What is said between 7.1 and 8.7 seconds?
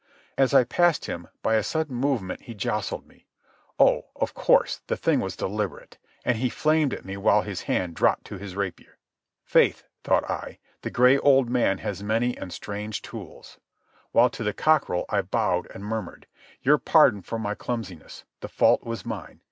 while his hand dropped to his